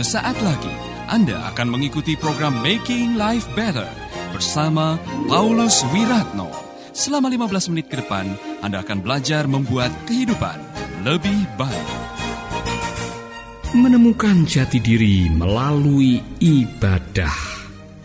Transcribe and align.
Sesaat 0.00 0.40
lagi 0.40 0.72
Anda 1.12 1.52
akan 1.52 1.76
mengikuti 1.76 2.16
program 2.16 2.56
Making 2.64 3.20
Life 3.20 3.44
Better 3.52 3.84
bersama 4.32 4.96
Paulus 5.28 5.84
Wiratno. 5.92 6.48
Selama 6.96 7.28
15 7.28 7.68
menit 7.68 7.92
ke 7.92 8.00
depan, 8.00 8.32
Anda 8.64 8.80
akan 8.80 9.04
belajar 9.04 9.44
membuat 9.44 9.92
kehidupan 10.08 10.56
lebih 11.04 11.44
baik. 11.60 11.88
Menemukan 13.76 14.48
jati 14.48 14.80
diri 14.80 15.28
melalui 15.28 16.24
ibadah. 16.40 17.49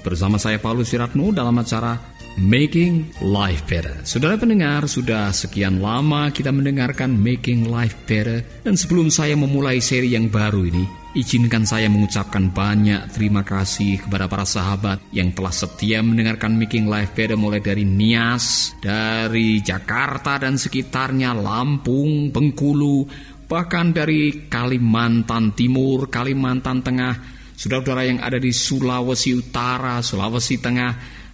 Bersama 0.05 0.37
saya 0.37 0.61
Paulus 0.61 0.93
Wiratno 0.93 1.33
dalam 1.33 1.57
acara 1.57 1.97
Making 2.37 3.25
Life 3.25 3.65
Better. 3.65 4.05
Saudara 4.05 4.37
pendengar, 4.37 4.85
sudah 4.85 5.33
sekian 5.33 5.81
lama 5.81 6.29
kita 6.29 6.53
mendengarkan 6.53 7.09
Making 7.09 7.73
Life 7.73 7.97
Better 8.05 8.45
dan 8.61 8.77
sebelum 8.77 9.09
saya 9.09 9.33
memulai 9.33 9.81
seri 9.81 10.13
yang 10.13 10.29
baru 10.29 10.69
ini, 10.69 10.85
izinkan 11.17 11.65
saya 11.65 11.89
mengucapkan 11.89 12.53
banyak 12.53 13.17
terima 13.17 13.41
kasih 13.41 14.05
kepada 14.05 14.29
para 14.29 14.45
sahabat 14.45 15.01
yang 15.09 15.33
telah 15.33 15.49
setia 15.49 16.05
mendengarkan 16.05 16.53
Making 16.53 16.85
Life 16.85 17.17
Better 17.17 17.33
mulai 17.33 17.65
dari 17.65 17.81
Nias, 17.81 18.77
dari 18.77 19.65
Jakarta 19.65 20.37
dan 20.37 20.61
sekitarnya, 20.61 21.33
Lampung, 21.33 22.29
Bengkulu, 22.29 23.09
bahkan 23.49 23.89
dari 23.89 24.45
Kalimantan 24.45 25.57
Timur, 25.57 26.13
Kalimantan 26.13 26.85
Tengah, 26.85 27.34
saudara-saudara 27.55 28.03
yang 28.05 28.19
ada 28.19 28.37
di 28.37 28.51
Sulawesi 28.51 29.31
Utara, 29.35 30.03
Sulawesi 30.03 30.59
Tengah, 30.59 30.91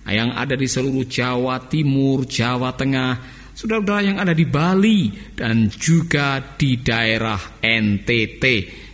yang 0.10 0.34
ada 0.34 0.54
di 0.58 0.66
seluruh 0.66 1.06
Jawa 1.06 1.66
Timur, 1.70 2.26
Jawa 2.30 2.74
Tengah, 2.78 3.12
saudara-saudara 3.54 4.02
yang 4.06 4.18
ada 4.22 4.34
di 4.34 4.46
Bali 4.46 5.12
dan 5.34 5.70
juga 5.70 6.41
di 6.41 6.82
daerah 6.82 7.62
NTT. 7.62 8.44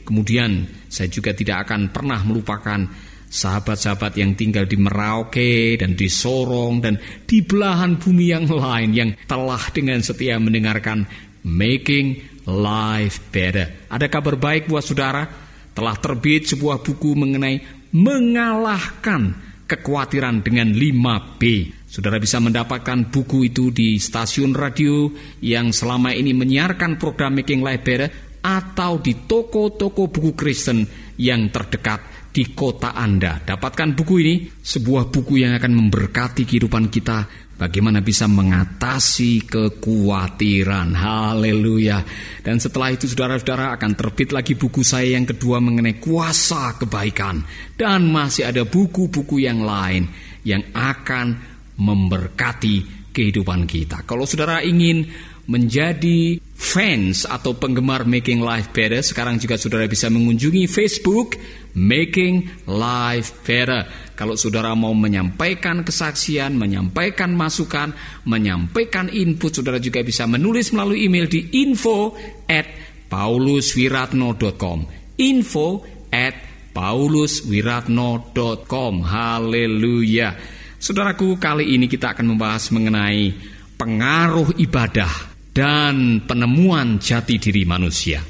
Kemudian 0.07 0.63
saya 0.87 1.11
juga 1.11 1.35
tidak 1.35 1.67
akan 1.67 1.91
pernah 1.91 2.23
melupakan 2.23 2.79
sahabat-sahabat 3.27 4.15
yang 4.15 4.39
tinggal 4.39 4.63
di 4.63 4.79
Merauke 4.79 5.75
dan 5.75 5.99
di 5.99 6.07
Sorong 6.07 6.79
dan 6.79 6.95
di 7.27 7.43
belahan 7.43 7.99
bumi 7.99 8.31
yang 8.31 8.47
lain 8.47 8.89
yang 8.95 9.09
telah 9.27 9.61
dengan 9.75 9.99
setia 9.99 10.39
mendengarkan 10.39 11.03
Making 11.43 12.39
Life 12.47 13.19
Better. 13.31 13.91
Ada 13.91 14.07
kabar 14.07 14.39
baik 14.39 14.71
buat 14.71 14.83
saudara? 14.83 15.46
Telah 15.77 15.93
terbit 16.01 16.49
sebuah 16.49 16.81
buku 16.81 17.13
mengenai 17.13 17.61
mengalahkan 17.93 19.37
kekhawatiran 19.69 20.41
dengan 20.41 20.73
5B. 20.73 21.41
Saudara 21.85 22.17
bisa 22.17 22.41
mendapatkan 22.41 23.13
buku 23.13 23.53
itu 23.53 23.69
di 23.69 24.01
stasiun 24.01 24.57
radio 24.57 25.05
yang 25.45 25.69
selama 25.69 26.17
ini 26.17 26.33
menyiarkan 26.33 26.97
program 26.97 27.37
Making 27.37 27.61
Life 27.61 27.85
Better 27.85 28.09
atau 28.41 28.97
di 28.97 29.13
toko-toko 29.29 30.09
buku 30.09 30.33
Kristen 30.33 30.81
yang 31.21 31.53
terdekat 31.53 32.31
di 32.33 32.57
kota 32.57 32.97
Anda. 32.97 33.37
Dapatkan 33.37 33.93
buku 33.93 34.13
ini, 34.21 34.35
sebuah 34.49 35.13
buku 35.13 35.45
yang 35.45 35.53
akan 35.57 35.73
memberkati 35.77 36.41
kehidupan 36.45 36.89
kita 36.89 37.46
Bagaimana 37.57 38.05
bisa 38.05 38.29
mengatasi 38.29 39.49
kekhawatiran. 39.49 40.93
Haleluya. 40.93 42.05
Dan 42.45 42.61
setelah 42.61 42.93
itu 42.93 43.09
saudara-saudara 43.09 43.73
akan 43.73 43.97
terbit 43.97 44.29
lagi 44.29 44.53
buku 44.53 44.85
saya 44.85 45.17
yang 45.17 45.25
kedua 45.25 45.57
mengenai 45.57 45.97
kuasa 45.97 46.77
kebaikan. 46.77 47.41
Dan 47.73 48.13
masih 48.13 48.45
ada 48.45 48.61
buku-buku 48.61 49.41
yang 49.41 49.65
lain 49.65 50.05
yang 50.45 50.69
akan 50.69 51.33
memberkati 51.81 53.09
kehidupan 53.09 53.65
kita. 53.65 54.05
Kalau 54.05 54.29
saudara 54.29 54.61
ingin 54.61 55.09
menjadi 55.49 56.37
fans 56.53 57.25
atau 57.25 57.57
penggemar 57.57 58.05
Making 58.05 58.43
Life 58.43 58.69
Better, 58.69 59.01
sekarang 59.01 59.41
juga 59.41 59.57
saudara 59.57 59.89
bisa 59.89 60.13
mengunjungi 60.13 60.69
Facebook 60.69 61.39
Making 61.73 62.67
Life 62.69 63.41
Better. 63.41 64.06
Kalau 64.17 64.33
saudara 64.33 64.73
mau 64.73 64.97
menyampaikan 64.97 65.85
kesaksian, 65.85 66.57
menyampaikan 66.57 67.37
masukan, 67.37 67.93
menyampaikan 68.25 69.13
input, 69.13 69.53
saudara 69.53 69.77
juga 69.77 70.01
bisa 70.01 70.25
menulis 70.25 70.73
melalui 70.73 71.05
email 71.05 71.29
di 71.29 71.61
info 71.61 72.17
at 72.49 72.65
pauluswiratno.com 73.13 74.89
info 75.21 75.85
at 76.09 76.33
pauluswiratno.com 76.73 78.93
Haleluya. 79.05 80.33
Saudaraku, 80.81 81.37
kali 81.37 81.77
ini 81.77 81.85
kita 81.85 82.17
akan 82.17 82.33
membahas 82.33 82.73
mengenai 82.73 83.37
pengaruh 83.77 84.57
ibadah 84.57 85.13
dan 85.53 86.25
penemuan 86.25 86.97
jati 86.97 87.37
diri 87.37 87.69
manusia. 87.69 88.25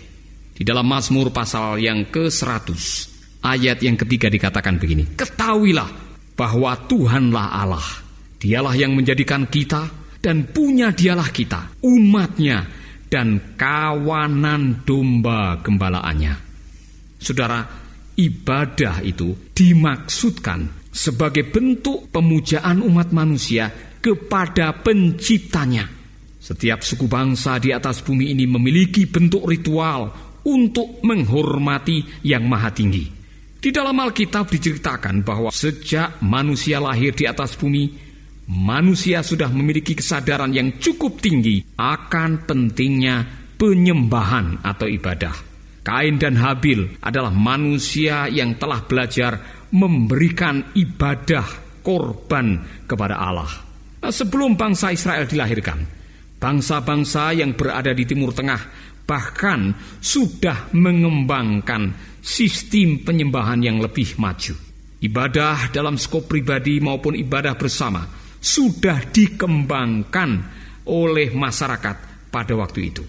Di 0.51 0.67
dalam 0.67 0.83
Mazmur 0.83 1.31
pasal 1.31 1.79
yang 1.79 2.11
ke-100, 2.11 3.15
ayat 3.53 3.79
yang 3.79 3.95
ketiga 3.95 4.27
dikatakan 4.27 4.75
begini, 4.81 5.15
Ketahuilah 5.15 5.89
bahwa 6.35 6.75
Tuhanlah 6.87 7.47
Allah, 7.55 7.87
dialah 8.41 8.75
yang 8.75 8.93
menjadikan 8.93 9.47
kita 9.47 9.87
dan 10.19 10.49
punya 10.49 10.91
dialah 10.91 11.29
kita, 11.31 11.79
umatnya 11.85 12.67
dan 13.07 13.55
kawanan 13.55 14.83
domba 14.83 15.63
gembalaannya. 15.63 16.35
Saudara, 17.17 17.63
ibadah 18.19 19.01
itu 19.01 19.33
dimaksudkan 19.55 20.91
sebagai 20.91 21.47
bentuk 21.47 22.11
pemujaan 22.11 22.83
umat 22.83 23.09
manusia 23.15 23.69
kepada 24.01 24.75
penciptanya 24.83 25.97
setiap 26.47 26.79
suku 26.79 27.11
bangsa 27.11 27.59
di 27.59 27.75
atas 27.75 27.99
bumi 27.99 28.31
ini 28.31 28.47
memiliki 28.47 29.03
bentuk 29.03 29.43
ritual 29.51 30.07
untuk 30.47 31.03
menghormati 31.03 32.23
yang 32.23 32.47
maha 32.47 32.71
tinggi. 32.71 33.16
Di 33.57 33.73
dalam 33.73 33.97
Alkitab 33.97 34.53
diceritakan 34.53 35.25
bahwa 35.25 35.49
sejak 35.49 36.21
manusia 36.21 36.77
lahir 36.77 37.17
di 37.17 37.25
atas 37.25 37.57
bumi, 37.57 37.89
manusia 38.53 39.25
sudah 39.25 39.49
memiliki 39.49 39.97
kesadaran 39.97 40.53
yang 40.53 40.77
cukup 40.77 41.17
tinggi 41.17 41.65
akan 41.73 42.45
pentingnya 42.45 43.25
penyembahan 43.57 44.61
atau 44.61 44.85
ibadah. 44.85 45.33
Kain 45.81 46.21
dan 46.21 46.37
Habil 46.37 47.01
adalah 47.01 47.33
manusia 47.33 48.29
yang 48.29 48.59
telah 48.61 48.85
belajar 48.85 49.39
memberikan 49.73 50.75
ibadah 50.77 51.81
korban 51.81 52.61
kepada 52.85 53.17
Allah. 53.17 53.51
Nah, 54.03 54.13
sebelum 54.13 54.53
bangsa 54.53 54.93
Israel 54.93 55.25
dilahirkan, 55.25 55.97
Bangsa-bangsa 56.37 57.33
yang 57.33 57.57
berada 57.57 57.89
di 57.97 58.05
Timur 58.05 58.29
Tengah 58.29 58.61
bahkan 59.07 59.71
sudah 60.03 60.69
mengembangkan 60.75 61.95
sistem 62.19 63.01
penyembahan 63.01 63.63
yang 63.63 63.79
lebih 63.79 64.19
maju. 64.19 64.53
Ibadah 64.99 65.71
dalam 65.71 65.95
skop 65.95 66.27
pribadi 66.27 66.83
maupun 66.83 67.15
ibadah 67.15 67.55
bersama 67.55 68.03
sudah 68.37 69.07
dikembangkan 69.07 70.29
oleh 70.91 71.31
masyarakat 71.31 72.29
pada 72.29 72.53
waktu 72.53 72.79
itu. 72.91 73.03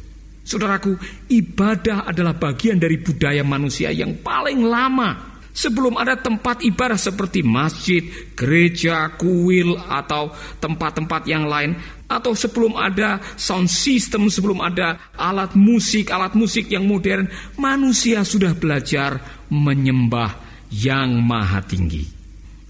Saudaraku, 0.48 0.96
ibadah 1.28 2.08
adalah 2.08 2.32
bagian 2.32 2.80
dari 2.80 2.96
budaya 2.96 3.44
manusia 3.44 3.92
yang 3.92 4.16
paling 4.24 4.64
lama 4.64 5.27
Sebelum 5.58 5.98
ada 5.98 6.14
tempat 6.14 6.62
ibadah 6.62 6.94
seperti 6.94 7.42
masjid, 7.42 8.06
gereja, 8.38 9.10
kuil, 9.18 9.74
atau 9.74 10.30
tempat-tempat 10.62 11.26
yang 11.26 11.50
lain, 11.50 11.74
atau 12.06 12.30
sebelum 12.30 12.78
ada 12.78 13.18
sound 13.34 13.66
system, 13.66 14.30
sebelum 14.30 14.62
ada 14.62 15.10
alat 15.18 15.58
musik, 15.58 16.14
alat 16.14 16.38
musik 16.38 16.70
yang 16.70 16.86
modern, 16.86 17.26
manusia 17.58 18.22
sudah 18.22 18.54
belajar 18.54 19.18
menyembah 19.50 20.38
yang 20.70 21.18
maha 21.26 21.58
tinggi. 21.66 22.06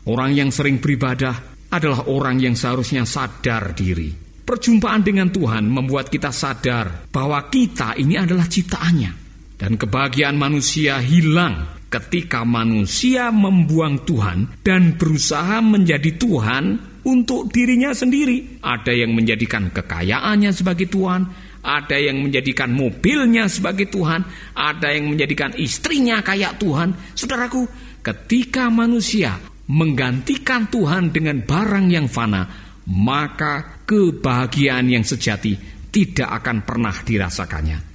Orang 0.09 0.33
yang 0.33 0.49
sering 0.49 0.81
beribadah 0.81 1.69
adalah 1.69 2.09
orang 2.09 2.41
yang 2.41 2.57
seharusnya 2.57 3.05
sadar 3.05 3.77
diri. 3.77 4.09
Perjumpaan 4.49 5.05
dengan 5.05 5.29
Tuhan 5.29 5.69
membuat 5.69 6.09
kita 6.09 6.33
sadar 6.33 7.13
bahwa 7.13 7.53
kita 7.53 8.01
ini 8.01 8.17
adalah 8.17 8.49
ciptaannya. 8.49 9.29
Dan 9.59 9.77
kebahagiaan 9.77 10.39
manusia 10.39 11.03
hilang 11.03 11.78
ketika 11.89 12.45
manusia 12.45 13.33
membuang 13.33 14.05
Tuhan 14.05 14.61
dan 14.61 14.97
berusaha 15.01 15.65
menjadi 15.65 16.15
Tuhan 16.21 16.65
untuk 17.09 17.49
dirinya 17.49 17.97
sendiri. 17.97 18.61
Ada 18.61 18.93
yang 18.93 19.17
menjadikan 19.17 19.73
kekayaannya 19.73 20.53
sebagai 20.53 20.93
Tuhan, 20.93 21.25
ada 21.65 21.97
yang 21.97 22.21
menjadikan 22.21 22.71
mobilnya 22.71 23.49
sebagai 23.49 23.89
Tuhan, 23.89 24.23
ada 24.53 24.93
yang 24.93 25.09
menjadikan 25.09 25.57
istrinya 25.57 26.21
kayak 26.21 26.61
Tuhan. 26.61 26.93
Saudaraku, 27.17 27.65
ketika 28.05 28.69
manusia 28.69 29.41
menggantikan 29.69 30.69
Tuhan 30.69 31.13
dengan 31.13 31.41
barang 31.45 31.87
yang 31.89 32.07
fana, 32.09 32.45
maka 32.89 33.85
kebahagiaan 33.85 34.89
yang 34.89 35.05
sejati 35.05 35.57
tidak 35.89 36.29
akan 36.45 36.65
pernah 36.65 36.93
dirasakannya. 36.93 37.88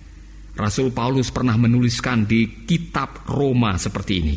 Rasul 0.54 0.94
Paulus 0.94 1.34
pernah 1.34 1.58
menuliskan 1.58 2.30
di 2.30 2.66
kitab 2.66 3.26
Roma 3.26 3.78
seperti 3.78 4.14
ini. 4.22 4.36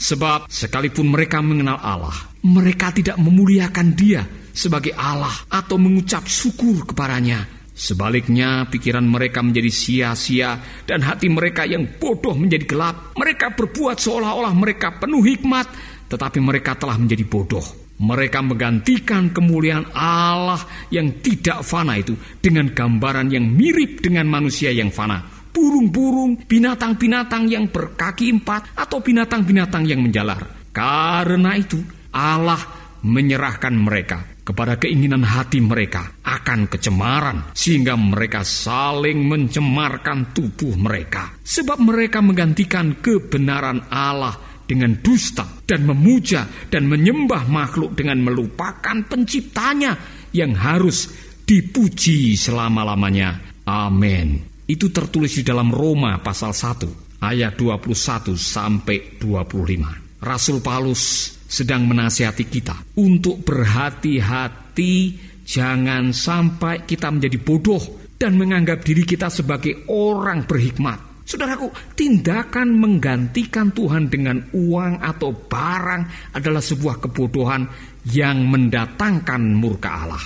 Sebab 0.00 0.48
sekalipun 0.48 1.12
mereka 1.12 1.44
mengenal 1.44 1.76
Allah, 1.76 2.16
mereka 2.48 2.88
tidak 2.88 3.20
memuliakan 3.20 3.92
dia 3.92 4.24
sebagai 4.50 4.96
Allah 4.96 5.44
atau 5.52 5.76
mengucap 5.76 6.24
syukur 6.24 6.88
kepadanya 6.88 7.60
Sebaliknya, 7.80 8.68
pikiran 8.68 9.08
mereka 9.08 9.40
menjadi 9.40 9.72
sia-sia, 9.72 10.60
dan 10.84 11.00
hati 11.00 11.32
mereka 11.32 11.64
yang 11.64 11.96
bodoh 11.96 12.36
menjadi 12.36 12.68
gelap. 12.68 13.16
Mereka 13.16 13.56
berbuat 13.56 13.96
seolah-olah 13.96 14.52
mereka 14.52 15.00
penuh 15.00 15.24
hikmat, 15.24 15.64
tetapi 16.12 16.44
mereka 16.44 16.76
telah 16.76 17.00
menjadi 17.00 17.24
bodoh. 17.24 17.64
Mereka 17.96 18.44
menggantikan 18.44 19.32
kemuliaan 19.32 19.96
Allah 19.96 20.60
yang 20.92 21.24
tidak 21.24 21.64
fana 21.64 21.96
itu 21.96 22.12
dengan 22.36 22.68
gambaran 22.68 23.32
yang 23.32 23.48
mirip 23.48 24.04
dengan 24.04 24.28
manusia 24.28 24.68
yang 24.76 24.92
fana. 24.92 25.39
Burung-burung, 25.50 26.46
binatang-binatang 26.46 27.50
yang 27.50 27.68
berkaki 27.68 28.30
empat, 28.30 28.74
atau 28.78 29.02
binatang-binatang 29.02 29.84
yang 29.84 30.00
menjalar. 30.00 30.70
Karena 30.70 31.58
itu, 31.58 31.78
Allah 32.14 32.58
menyerahkan 33.00 33.72
mereka 33.74 34.40
kepada 34.44 34.76
keinginan 34.76 35.22
hati 35.22 35.62
mereka 35.62 36.20
akan 36.26 36.66
kecemaran 36.66 37.54
sehingga 37.54 37.94
mereka 37.94 38.42
saling 38.42 39.24
mencemarkan 39.24 40.34
tubuh 40.34 40.74
mereka 40.74 41.38
sebab 41.38 41.78
mereka 41.80 42.18
menggantikan 42.20 42.98
kebenaran 42.98 43.86
Allah 43.88 44.34
dengan 44.66 44.98
dusta 44.98 45.46
dan 45.66 45.86
memuja 45.86 46.46
dan 46.70 46.86
menyembah 46.86 47.46
makhluk 47.46 47.94
dengan 47.94 48.22
melupakan 48.22 49.02
penciptanya 49.06 49.94
yang 50.30 50.54
harus 50.54 51.10
dipuji 51.42 52.38
selama-lamanya. 52.38 53.62
Amin. 53.66 54.49
Itu 54.70 54.94
tertulis 54.94 55.34
di 55.34 55.42
dalam 55.42 55.74
Roma 55.74 56.14
pasal 56.22 56.54
1 56.54 57.18
ayat 57.26 57.58
21 57.58 58.38
sampai 58.38 59.18
25. 59.18 60.22
Rasul 60.22 60.62
Paulus 60.62 61.34
sedang 61.50 61.90
menasihati 61.90 62.46
kita 62.46 62.94
untuk 63.02 63.42
berhati-hati 63.42 65.18
jangan 65.42 66.14
sampai 66.14 66.86
kita 66.86 67.10
menjadi 67.10 67.34
bodoh 67.42 67.82
dan 68.14 68.38
menganggap 68.38 68.86
diri 68.86 69.02
kita 69.02 69.26
sebagai 69.26 69.90
orang 69.90 70.46
berhikmat. 70.46 71.26
Saudaraku, 71.26 71.74
tindakan 71.98 72.70
menggantikan 72.78 73.74
Tuhan 73.74 74.06
dengan 74.06 74.54
uang 74.54 75.02
atau 75.02 75.34
barang 75.34 76.30
adalah 76.38 76.62
sebuah 76.62 77.02
kebodohan 77.02 77.66
yang 78.06 78.46
mendatangkan 78.46 79.42
murka 79.50 79.90
Allah. 80.06 80.24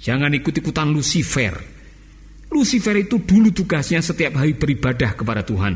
Jangan 0.00 0.32
ikut-ikutan 0.32 0.88
Lucifer. 0.92 1.73
Lucifer 2.54 2.94
itu 2.94 3.18
dulu 3.18 3.50
tugasnya 3.50 3.98
setiap 3.98 4.38
hari 4.38 4.54
beribadah 4.54 5.18
kepada 5.18 5.42
Tuhan. 5.42 5.74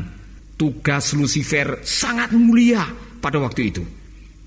Tugas 0.55 1.11
Lucifer 1.11 1.83
sangat 1.83 2.31
mulia 2.31 2.87
pada 3.19 3.35
waktu 3.35 3.67
itu. 3.67 3.83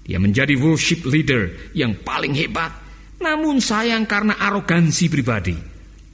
Dia 0.08 0.16
menjadi 0.16 0.56
worship 0.56 1.04
leader 1.04 1.72
yang 1.76 2.00
paling 2.00 2.32
hebat. 2.32 2.72
Namun 3.20 3.60
sayang 3.60 4.08
karena 4.08 4.40
arogansi 4.40 5.12
pribadi. 5.12 5.54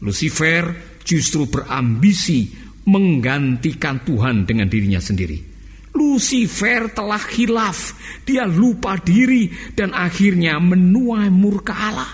Lucifer 0.03 0.75
justru 1.07 1.47
berambisi 1.47 2.51
menggantikan 2.91 4.03
Tuhan 4.03 4.43
dengan 4.43 4.67
dirinya 4.67 4.99
sendiri. 4.99 5.39
Lucifer 5.95 6.93
telah 6.93 7.23
hilaf, 7.33 7.97
dia 8.23 8.47
lupa 8.47 8.99
diri 9.01 9.51
dan 9.75 9.95
akhirnya 9.95 10.61
menuai 10.61 11.31
murka 11.33 11.75
Allah. 11.75 12.13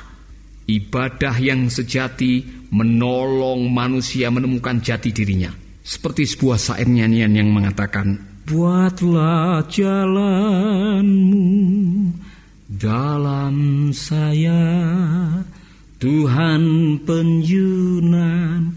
Ibadah 0.65 1.37
yang 1.45 1.69
sejati 1.69 2.64
menolong 2.75 3.71
manusia 3.71 4.35
menemukan 4.35 4.83
jati 4.83 5.15
dirinya. 5.15 5.55
Seperti 5.87 6.27
sebuah 6.27 6.59
syair 6.59 6.91
nyanyian 6.91 7.31
yang 7.31 7.55
mengatakan, 7.55 8.19
Buatlah 8.45 9.65
jalanmu 9.71 11.47
dalam 12.67 13.89
saya 13.95 14.67
Tuhan 16.03 16.63
penjunan 17.07 18.77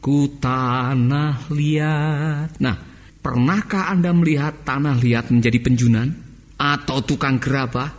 ku 0.00 0.24
tanah 0.40 1.52
liat 1.52 2.56
Nah, 2.62 2.76
pernahkah 3.20 3.92
Anda 3.92 4.14
melihat 4.16 4.64
tanah 4.64 4.96
liat 4.96 5.28
menjadi 5.34 5.58
penjunan? 5.60 6.08
Atau 6.56 7.02
tukang 7.02 7.42
gerabah? 7.42 7.90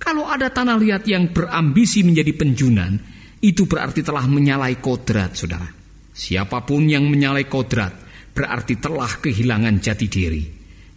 Kalau 0.00 0.24
ada 0.24 0.48
tanah 0.48 0.78
liat 0.80 1.04
yang 1.10 1.34
berambisi 1.34 2.00
menjadi 2.06 2.32
penjunan 2.32 3.19
Itu 3.40 3.64
berarti 3.64 4.04
telah 4.04 4.28
menyalai 4.28 4.76
kodrat, 4.78 5.32
saudara 5.32 5.80
Siapa 6.20 6.68
pun 6.68 6.84
yang 6.84 7.08
menyalai 7.08 7.48
kodrat 7.48 7.96
berarti 8.36 8.76
telah 8.76 9.08
kehilangan 9.24 9.80
jati 9.80 10.06
diri. 10.06 10.44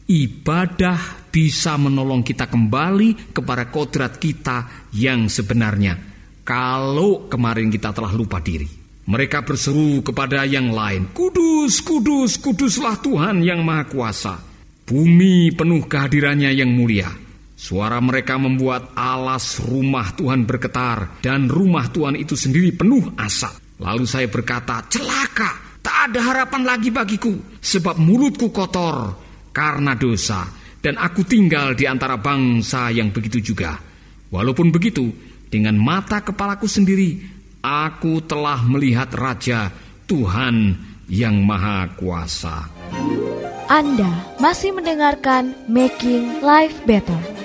Ibadah 0.04 1.32
bisa 1.32 1.80
menolong 1.80 2.28
kita 2.28 2.52
kembali 2.52 3.32
kepada 3.32 3.72
kodrat 3.72 4.20
kita 4.20 4.90
yang 4.92 5.32
sebenarnya. 5.32 5.96
Kalau 6.44 7.32
kemarin 7.32 7.72
kita 7.72 7.96
telah 7.96 8.12
lupa 8.12 8.44
diri. 8.44 8.68
Mereka 9.04 9.48
berseru 9.48 10.04
kepada 10.04 10.44
yang 10.44 10.72
lain, 10.72 11.12
Kudus, 11.12 11.84
kudus, 11.84 12.40
kuduslah 12.40 13.00
Tuhan 13.00 13.44
yang 13.44 13.64
Maha 13.64 13.88
Kuasa. 13.88 14.36
Bumi 14.84 15.52
penuh 15.56 15.88
kehadirannya 15.88 16.52
yang 16.52 16.72
mulia. 16.72 17.23
Suara 17.64 18.04
mereka 18.04 18.36
membuat 18.36 18.92
alas 18.92 19.64
rumah 19.64 20.12
Tuhan 20.12 20.44
bergetar 20.44 21.24
dan 21.24 21.48
rumah 21.48 21.88
Tuhan 21.88 22.20
itu 22.20 22.36
sendiri 22.36 22.76
penuh 22.76 23.16
asap. 23.16 23.80
Lalu 23.80 24.04
saya 24.04 24.28
berkata, 24.28 24.84
celaka, 24.92 25.64
Tak 25.84 26.12
ada 26.12 26.20
harapan 26.24 26.64
lagi 26.64 26.92
bagiku, 26.96 27.36
sebab 27.60 28.00
mulutku 28.00 28.56
kotor 28.56 29.20
karena 29.52 29.92
dosa, 30.00 30.48
dan 30.80 30.96
aku 30.96 31.28
tinggal 31.28 31.76
di 31.76 31.84
antara 31.84 32.16
bangsa 32.16 32.88
yang 32.88 33.12
begitu 33.12 33.44
juga. 33.44 33.76
Walaupun 34.32 34.72
begitu, 34.72 35.12
dengan 35.52 35.76
mata 35.76 36.24
kepalaku 36.24 36.72
sendiri, 36.72 37.20
aku 37.60 38.24
telah 38.24 38.64
melihat 38.64 39.12
Raja 39.12 39.76
Tuhan 40.08 40.80
yang 41.12 41.44
Maha 41.44 41.92
Kuasa. 42.00 42.64
Anda 43.68 44.24
masih 44.40 44.72
mendengarkan 44.72 45.52
Making 45.68 46.40
Life 46.40 46.80
Better. 46.88 47.43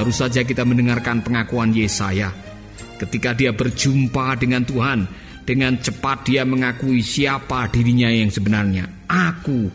Baru 0.00 0.16
saja 0.16 0.40
kita 0.40 0.64
mendengarkan 0.64 1.20
pengakuan 1.20 1.76
Yesaya 1.76 2.32
Ketika 3.00 3.32
dia 3.32 3.52
berjumpa 3.56 4.36
dengan 4.36 4.60
Tuhan, 4.60 5.08
dengan 5.48 5.80
cepat 5.80 6.28
dia 6.28 6.44
mengakui 6.44 7.00
siapa 7.00 7.64
dirinya 7.72 8.12
yang 8.12 8.28
sebenarnya. 8.28 9.08
Aku 9.08 9.72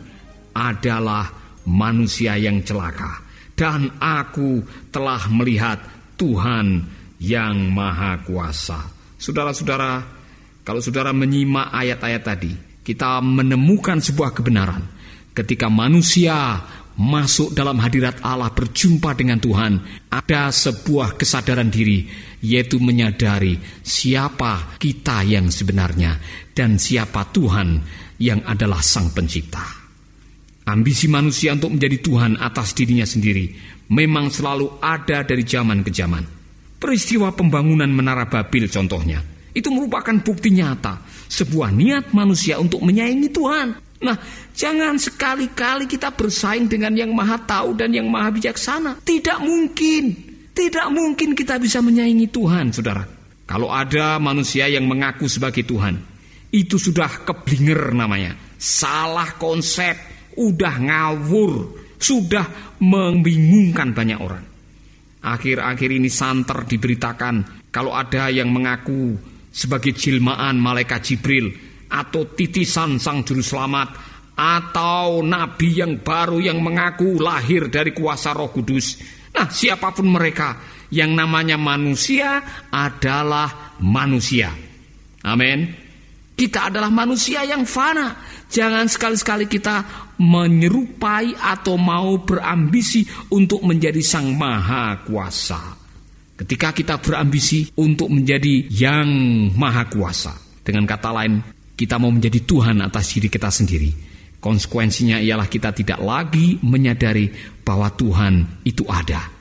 adalah 0.54 1.30
manusia 1.66 2.38
yang 2.38 2.62
celaka, 2.62 3.18
dan 3.58 3.90
aku 3.98 4.62
telah 4.94 5.26
melihat 5.26 5.82
Tuhan 6.14 6.86
yang 7.18 7.74
Maha 7.74 8.22
Kuasa. 8.22 8.78
Saudara-saudara, 9.18 10.06
kalau 10.62 10.78
saudara 10.78 11.10
menyimak 11.10 11.74
ayat-ayat 11.74 12.22
tadi, 12.22 12.54
kita 12.86 13.18
menemukan 13.26 13.98
sebuah 13.98 14.30
kebenaran. 14.38 14.86
Ketika 15.34 15.66
manusia 15.66 16.62
masuk 16.96 17.52
dalam 17.52 17.76
hadirat 17.76 18.24
Allah 18.24 18.48
berjumpa 18.52 19.12
dengan 19.12 19.36
Tuhan, 19.36 19.80
ada 20.08 20.48
sebuah 20.48 21.20
kesadaran 21.20 21.68
diri, 21.68 22.08
yaitu 22.40 22.80
menyadari 22.80 23.60
siapa 23.84 24.76
kita 24.80 25.20
yang 25.28 25.52
sebenarnya 25.52 26.16
dan 26.56 26.80
siapa 26.80 27.28
Tuhan 27.32 27.84
yang 28.16 28.40
adalah 28.48 28.80
Sang 28.80 29.12
Pencipta. 29.12 29.84
Ambisi 30.66 31.06
manusia 31.06 31.54
untuk 31.54 31.78
menjadi 31.78 32.00
Tuhan 32.02 32.32
atas 32.42 32.74
dirinya 32.74 33.06
sendiri 33.06 33.54
memang 33.92 34.32
selalu 34.32 34.82
ada 34.82 35.22
dari 35.22 35.46
zaman 35.46 35.86
ke 35.86 35.94
zaman. 35.94 36.24
Peristiwa 36.76 37.30
pembangunan 37.32 37.88
Menara 37.88 38.26
Babil 38.26 38.66
contohnya, 38.66 39.22
itu 39.54 39.68
merupakan 39.72 40.12
bukti 40.20 40.52
nyata 40.52 41.00
sebuah 41.30 41.72
niat 41.72 42.12
manusia 42.12 42.60
untuk 42.60 42.82
menyayangi 42.84 43.30
Tuhan 43.32 43.68
Nah, 43.96 44.16
jangan 44.52 45.00
sekali-kali 45.00 45.88
kita 45.88 46.12
bersaing 46.12 46.68
dengan 46.68 46.92
yang 46.92 47.16
maha 47.16 47.40
tahu 47.40 47.72
dan 47.72 47.92
yang 47.96 48.08
maha 48.12 48.28
bijaksana. 48.28 49.00
Tidak 49.00 49.40
mungkin. 49.40 50.04
Tidak 50.52 50.88
mungkin 50.92 51.36
kita 51.36 51.60
bisa 51.60 51.80
menyaingi 51.80 52.28
Tuhan, 52.28 52.72
saudara. 52.72 53.04
Kalau 53.46 53.70
ada 53.70 54.18
manusia 54.18 54.66
yang 54.66 54.88
mengaku 54.88 55.28
sebagai 55.28 55.62
Tuhan, 55.62 56.00
itu 56.52 56.76
sudah 56.80 57.24
keblinger 57.24 57.92
namanya. 57.92 58.34
Salah 58.56 59.36
konsep, 59.36 59.94
udah 60.34 60.74
ngawur, 60.80 61.52
sudah 62.00 62.76
membingungkan 62.80 63.92
banyak 63.92 64.18
orang. 64.18 64.44
Akhir-akhir 65.26 65.90
ini 65.90 66.08
santer 66.08 66.64
diberitakan 66.64 67.68
kalau 67.74 67.92
ada 67.92 68.30
yang 68.30 68.48
mengaku 68.48 69.18
sebagai 69.50 69.96
jilmaan 69.96 70.60
malaikat 70.60 71.02
Jibril 71.02 71.65
atau 71.90 72.26
titisan 72.30 72.98
sang 72.98 73.22
juru 73.22 73.42
selamat 73.42 73.88
atau 74.36 75.24
nabi 75.24 75.80
yang 75.80 76.04
baru 76.04 76.38
yang 76.44 76.60
mengaku 76.60 77.16
lahir 77.16 77.72
dari 77.72 77.96
kuasa 77.96 78.36
Roh 78.36 78.52
Kudus. 78.52 79.00
Nah, 79.32 79.48
siapa 79.48 79.92
pun 79.92 80.08
mereka 80.12 80.60
yang 80.92 81.16
namanya 81.16 81.56
manusia 81.56 82.44
adalah 82.68 83.76
manusia. 83.80 84.52
Amin. 85.24 85.86
Kita 86.36 86.68
adalah 86.68 86.92
manusia 86.92 87.48
yang 87.48 87.64
fana. 87.64 88.12
Jangan 88.52 88.84
sekali-sekali 88.86 89.48
kita 89.48 89.82
menyerupai 90.20 91.32
atau 91.32 91.80
mau 91.80 92.20
berambisi 92.20 93.08
untuk 93.32 93.64
menjadi 93.64 94.04
sang 94.04 94.36
maha 94.36 95.00
kuasa. 95.00 95.58
Ketika 96.36 96.76
kita 96.76 97.00
berambisi 97.00 97.72
untuk 97.80 98.12
menjadi 98.12 98.68
yang 98.68 99.08
maha 99.56 99.88
kuasa. 99.88 100.36
Dengan 100.60 100.84
kata 100.84 101.08
lain, 101.08 101.40
kita 101.76 102.00
mau 102.00 102.08
menjadi 102.08 102.40
Tuhan 102.42 102.80
atas 102.80 103.12
diri 103.12 103.28
kita 103.28 103.52
sendiri. 103.52 103.92
Konsekuensinya 104.40 105.20
ialah 105.20 105.46
kita 105.46 105.76
tidak 105.76 106.00
lagi 106.00 106.56
menyadari 106.64 107.28
bahwa 107.60 107.92
Tuhan 107.92 108.64
itu 108.64 108.88
ada. 108.88 109.36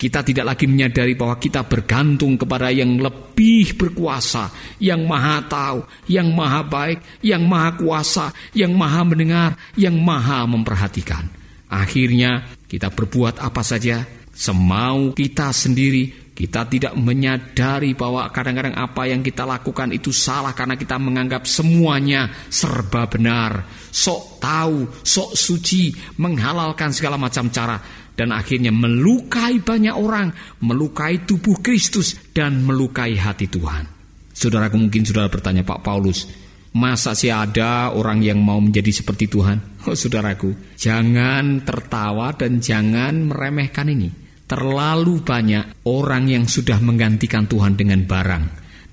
Kita 0.00 0.24
tidak 0.24 0.56
lagi 0.56 0.64
menyadari 0.64 1.12
bahwa 1.12 1.36
kita 1.36 1.60
bergantung 1.68 2.40
kepada 2.40 2.72
yang 2.72 2.96
lebih 2.96 3.76
berkuasa, 3.76 4.48
yang 4.80 5.04
maha 5.04 5.44
tahu, 5.44 5.84
yang 6.08 6.32
maha 6.32 6.64
baik, 6.64 7.20
yang 7.20 7.44
maha 7.44 7.76
kuasa, 7.76 8.32
yang 8.56 8.72
maha 8.72 9.04
mendengar, 9.04 9.60
yang 9.76 10.00
maha 10.00 10.48
memperhatikan. 10.48 11.28
Akhirnya 11.68 12.48
kita 12.64 12.88
berbuat 12.88 13.44
apa 13.44 13.60
saja 13.60 14.08
semau 14.32 15.12
kita 15.12 15.52
sendiri. 15.52 16.19
Kita 16.40 16.64
tidak 16.64 16.96
menyadari 16.96 17.92
bahwa 17.92 18.24
kadang-kadang 18.32 18.72
apa 18.72 19.04
yang 19.04 19.20
kita 19.20 19.44
lakukan 19.44 19.92
itu 19.92 20.08
salah 20.08 20.56
karena 20.56 20.72
kita 20.72 20.96
menganggap 20.96 21.44
semuanya 21.44 22.32
serba 22.48 23.04
benar, 23.04 23.68
sok 23.92 24.40
tahu, 24.40 24.88
sok 25.04 25.36
suci, 25.36 25.92
menghalalkan 26.16 26.96
segala 26.96 27.20
macam 27.20 27.52
cara 27.52 27.76
dan 28.16 28.32
akhirnya 28.32 28.72
melukai 28.72 29.60
banyak 29.60 29.92
orang, 29.92 30.32
melukai 30.64 31.28
tubuh 31.28 31.60
Kristus 31.60 32.16
dan 32.32 32.64
melukai 32.64 33.20
hati 33.20 33.44
Tuhan. 33.44 33.84
Saudaraku 34.32 34.80
mungkin 34.80 35.04
saudara 35.04 35.28
bertanya 35.28 35.60
Pak 35.60 35.84
Paulus, 35.84 36.24
masa 36.72 37.12
sih 37.12 37.28
ada 37.28 37.92
orang 37.92 38.24
yang 38.24 38.40
mau 38.40 38.56
menjadi 38.64 38.88
seperti 39.04 39.28
Tuhan? 39.28 39.60
Oh 39.88 39.96
saudaraku, 39.96 40.76
jangan 40.76 41.64
tertawa 41.68 42.32
dan 42.32 42.64
jangan 42.64 43.28
meremehkan 43.28 43.92
ini. 43.92 44.19
Terlalu 44.50 45.22
banyak 45.22 45.86
orang 45.86 46.26
yang 46.26 46.44
sudah 46.50 46.82
menggantikan 46.82 47.46
Tuhan 47.46 47.78
dengan 47.78 48.02
barang, 48.02 48.44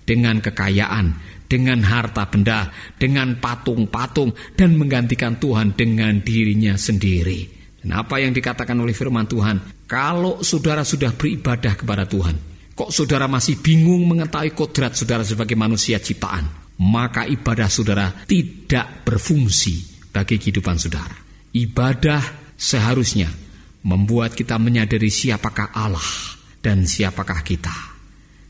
dengan 0.05 0.37
kekayaan, 0.37 1.17
dengan 1.49 1.81
harta 1.81 2.29
benda, 2.29 2.69
dengan 2.93 3.41
patung-patung, 3.41 4.37
dan 4.53 4.77
menggantikan 4.77 5.41
Tuhan 5.41 5.73
dengan 5.73 6.21
dirinya 6.21 6.77
sendiri. 6.77 7.49
Dan 7.81 7.97
apa 7.97 8.21
yang 8.21 8.37
dikatakan 8.37 8.77
oleh 8.77 8.93
firman 8.93 9.25
Tuhan, 9.25 9.89
kalau 9.89 10.45
saudara 10.45 10.85
sudah 10.85 11.17
beribadah 11.17 11.73
kepada 11.73 12.05
Tuhan, 12.05 12.37
kok 12.77 12.93
saudara 12.93 13.25
masih 13.25 13.57
bingung 13.57 14.05
mengetahui 14.05 14.53
kodrat 14.53 14.93
saudara 14.93 15.25
sebagai 15.25 15.57
manusia 15.57 15.97
ciptaan, 15.97 16.45
maka 16.85 17.25
ibadah 17.25 17.65
saudara 17.65 18.13
tidak 18.29 19.01
berfungsi 19.09 20.05
bagi 20.13 20.37
kehidupan 20.37 20.77
saudara. 20.77 21.17
Ibadah 21.49 22.53
seharusnya 22.53 23.46
membuat 23.87 24.35
kita 24.35 24.59
menyadari 24.59 25.07
siapakah 25.07 25.71
Allah 25.71 26.35
dan 26.59 26.83
siapakah 26.83 27.39
kita. 27.47 27.71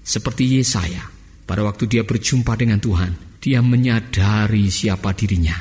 Seperti 0.01 0.57
Yesaya, 0.57 1.05
pada 1.45 1.61
waktu 1.61 1.85
dia 1.85 2.01
berjumpa 2.01 2.57
dengan 2.57 2.81
Tuhan, 2.81 3.37
dia 3.37 3.61
menyadari 3.61 4.73
siapa 4.73 5.13
dirinya. 5.13 5.53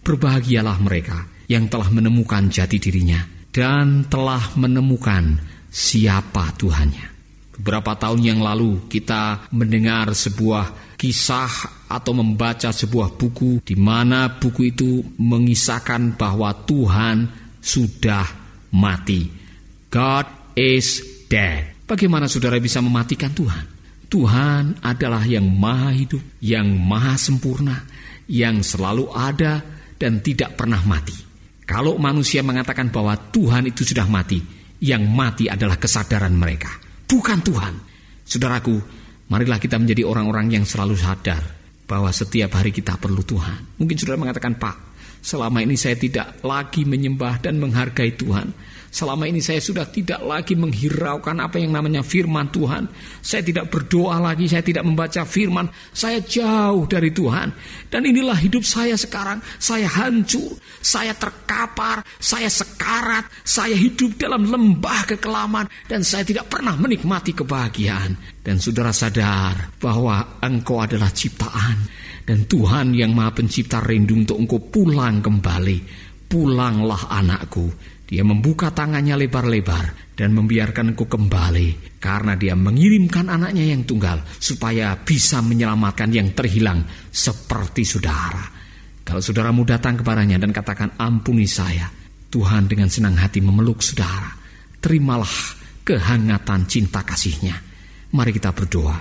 Berbahagialah 0.00 0.80
mereka 0.80 1.28
yang 1.52 1.68
telah 1.68 1.92
menemukan 1.92 2.48
jati 2.48 2.80
dirinya 2.80 3.20
dan 3.52 4.08
telah 4.08 4.56
menemukan 4.56 5.36
siapa 5.68 6.56
Tuhannya. 6.56 7.12
Beberapa 7.60 7.92
tahun 7.92 8.24
yang 8.24 8.40
lalu 8.40 8.88
kita 8.88 9.52
mendengar 9.52 10.16
sebuah 10.16 10.96
kisah 10.96 11.84
atau 11.92 12.16
membaca 12.16 12.72
sebuah 12.72 13.20
buku 13.20 13.60
di 13.60 13.76
mana 13.76 14.40
buku 14.40 14.72
itu 14.72 15.04
mengisahkan 15.20 16.16
bahwa 16.16 16.56
Tuhan 16.64 17.28
sudah 17.60 18.39
mati. 18.74 19.30
God 19.90 20.54
is 20.54 21.02
dead. 21.26 21.86
Bagaimana 21.86 22.30
saudara 22.30 22.58
bisa 22.62 22.78
mematikan 22.78 23.34
Tuhan? 23.34 23.66
Tuhan 24.10 24.82
adalah 24.82 25.22
yang 25.22 25.46
maha 25.46 25.94
hidup, 25.94 26.22
yang 26.42 26.66
maha 26.66 27.14
sempurna, 27.14 27.86
yang 28.26 28.62
selalu 28.62 29.06
ada 29.14 29.62
dan 29.94 30.18
tidak 30.18 30.58
pernah 30.58 30.82
mati. 30.82 31.14
Kalau 31.62 31.94
manusia 31.98 32.42
mengatakan 32.42 32.90
bahwa 32.90 33.14
Tuhan 33.14 33.70
itu 33.70 33.86
sudah 33.86 34.06
mati, 34.10 34.42
yang 34.82 35.06
mati 35.06 35.46
adalah 35.46 35.78
kesadaran 35.78 36.34
mereka, 36.34 36.74
bukan 37.06 37.38
Tuhan. 37.38 37.74
Saudaraku, 38.26 38.74
marilah 39.30 39.62
kita 39.62 39.78
menjadi 39.78 40.02
orang-orang 40.02 40.58
yang 40.58 40.64
selalu 40.66 40.98
sadar 40.98 41.42
bahwa 41.86 42.10
setiap 42.10 42.58
hari 42.58 42.74
kita 42.74 42.98
perlu 42.98 43.22
Tuhan. 43.22 43.78
Mungkin 43.78 43.94
saudara 43.94 44.18
mengatakan, 44.18 44.58
"Pak, 44.58 44.89
selama 45.20 45.62
ini 45.64 45.76
saya 45.76 45.96
tidak 45.96 46.40
lagi 46.40 46.84
menyembah 46.84 47.40
dan 47.44 47.60
menghargai 47.60 48.16
Tuhan. 48.16 48.52
Selama 48.90 49.30
ini 49.30 49.38
saya 49.38 49.62
sudah 49.62 49.86
tidak 49.86 50.18
lagi 50.26 50.58
menghiraukan 50.58 51.38
apa 51.38 51.62
yang 51.62 51.70
namanya 51.70 52.02
firman 52.02 52.50
Tuhan. 52.50 52.90
Saya 53.22 53.38
tidak 53.46 53.70
berdoa 53.70 54.18
lagi, 54.18 54.50
saya 54.50 54.66
tidak 54.66 54.82
membaca 54.82 55.22
firman. 55.22 55.70
Saya 55.94 56.18
jauh 56.18 56.90
dari 56.90 57.14
Tuhan. 57.14 57.54
Dan 57.86 58.02
inilah 58.02 58.34
hidup 58.34 58.66
saya 58.66 58.98
sekarang. 58.98 59.38
Saya 59.62 59.86
hancur, 59.86 60.58
saya 60.82 61.14
terkapar, 61.14 62.02
saya 62.18 62.50
sekarat, 62.50 63.30
saya 63.46 63.78
hidup 63.78 64.18
dalam 64.18 64.50
lembah 64.50 65.06
kekelaman. 65.14 65.70
Dan 65.86 66.02
saya 66.02 66.26
tidak 66.26 66.50
pernah 66.50 66.74
menikmati 66.74 67.30
kebahagiaan. 67.30 68.42
Dan 68.42 68.58
saudara 68.58 68.90
sadar 68.90 69.70
bahwa 69.78 70.42
engkau 70.42 70.82
adalah 70.82 71.14
ciptaan. 71.14 71.86
Dan 72.26 72.50
Tuhan 72.50 72.90
yang 72.98 73.14
maha 73.14 73.38
pencipta 73.38 73.78
rindu 73.78 74.18
untuk 74.18 74.42
engkau 74.42 74.58
pulang 74.58 75.22
kembali. 75.22 76.10
Pulanglah 76.30 77.10
anakku 77.10 77.70
dia 78.10 78.26
membuka 78.26 78.74
tangannya 78.74 79.14
lebar-lebar 79.14 80.18
dan 80.18 80.34
membiarkan 80.34 80.98
engkau 80.98 81.06
kembali 81.06 81.94
karena 82.02 82.34
dia 82.34 82.58
mengirimkan 82.58 83.30
anaknya 83.30 83.70
yang 83.70 83.86
tunggal 83.86 84.26
supaya 84.42 84.98
bisa 84.98 85.38
menyelamatkan 85.38 86.10
yang 86.10 86.34
terhilang 86.34 86.82
seperti 87.14 87.86
saudara. 87.86 88.50
Kalau 89.06 89.22
saudaramu 89.22 89.62
datang 89.62 90.02
kepadanya 90.02 90.42
dan 90.42 90.50
katakan 90.50 90.98
ampuni 90.98 91.46
saya, 91.46 91.86
Tuhan 92.34 92.66
dengan 92.66 92.90
senang 92.90 93.14
hati 93.14 93.38
memeluk 93.38 93.78
saudara. 93.78 94.34
Terimalah 94.82 95.54
kehangatan 95.86 96.66
cinta 96.66 97.06
kasihnya. 97.06 97.62
Mari 98.10 98.34
kita 98.34 98.50
berdoa. 98.50 98.98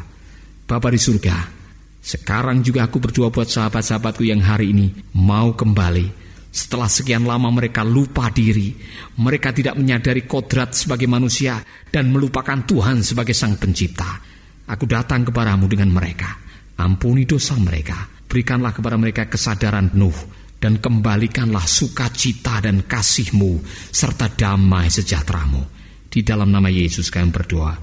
Bapa 0.69 0.87
di 0.93 1.01
surga, 1.01 1.49
sekarang 1.97 2.61
juga 2.61 2.85
aku 2.85 3.01
berdoa 3.01 3.33
buat 3.33 3.49
sahabat-sahabatku 3.49 4.21
yang 4.21 4.45
hari 4.45 4.69
ini 4.69 4.93
mau 5.17 5.57
kembali 5.57 6.28
setelah 6.59 6.91
sekian 6.91 7.23
lama 7.23 7.47
mereka 7.55 7.87
lupa 7.87 8.27
diri, 8.27 8.75
mereka 9.23 9.55
tidak 9.55 9.79
menyadari 9.79 10.27
kodrat 10.27 10.75
sebagai 10.75 11.07
manusia 11.07 11.63
dan 11.87 12.11
melupakan 12.11 12.67
Tuhan 12.67 12.99
sebagai 12.99 13.31
Sang 13.31 13.55
Pencipta. 13.55 14.19
Aku 14.67 14.83
datang 14.83 15.23
kepadamu 15.23 15.71
dengan 15.71 15.95
mereka. 15.95 16.35
Ampuni 16.75 17.23
dosa 17.23 17.55
mereka. 17.55 18.11
Berikanlah 18.27 18.75
kepada 18.75 18.99
mereka 18.99 19.31
kesadaran 19.31 19.87
penuh 19.87 20.13
dan 20.59 20.83
kembalikanlah 20.83 21.63
sukacita 21.63 22.59
dan 22.59 22.83
kasihmu 22.83 23.63
serta 23.89 24.27
damai 24.27 24.91
sejahteramu. 24.91 25.63
Di 26.11 26.27
dalam 26.27 26.51
nama 26.51 26.67
Yesus 26.67 27.07
kami 27.07 27.31
berdoa. 27.31 27.73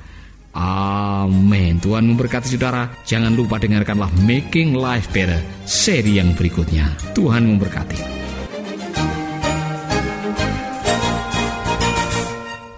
Amin. 0.57 1.81
Tuhan 1.81 2.05
memberkati 2.05 2.53
saudara. 2.53 2.93
Jangan 3.09 3.33
lupa 3.33 3.57
dengarkanlah 3.57 4.13
Making 4.21 4.77
Life 4.77 5.09
Better 5.17 5.41
seri 5.65 6.21
yang 6.21 6.37
berikutnya. 6.37 6.93
Tuhan 7.17 7.45
memberkati. 7.45 8.16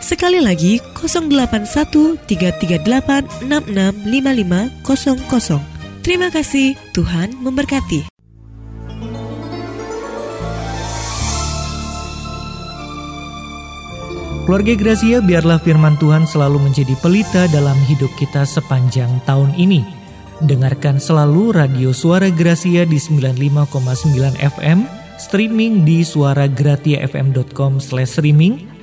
Sekali 0.00 0.40
lagi 0.40 0.80
081 0.96 2.16
338 2.24 3.44
665500. 3.44 5.60
Terima 6.00 6.32
kasih, 6.32 6.72
Tuhan 6.96 7.36
memberkati. 7.44 8.08
Keluarga 14.48 14.72
Gracia, 14.74 15.22
biarlah 15.22 15.62
firman 15.62 15.94
Tuhan 16.00 16.24
selalu 16.26 16.58
menjadi 16.58 16.98
pelita 16.98 17.46
dalam 17.54 17.78
hidup 17.86 18.10
kita 18.18 18.42
sepanjang 18.42 19.22
tahun 19.22 19.54
ini. 19.54 19.86
Dengarkan 20.42 20.98
selalu 20.98 21.54
radio 21.54 21.94
Suara 21.94 22.26
Gracia 22.32 22.88
di 22.88 22.96
95,9 22.98 24.34
FM, 24.40 24.88
streaming 25.20 25.84
di 25.84 26.00
suaragratiafm.com/streaming 26.02 28.69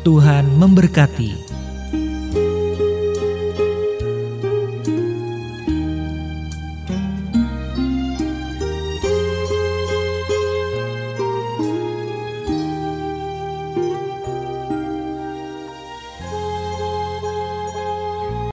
Tuhan 0.00 0.48
memberkati. 0.56 1.36